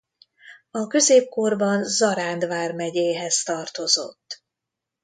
[0.71, 4.43] A középkorban Zaránd vármegyéhez tartozott.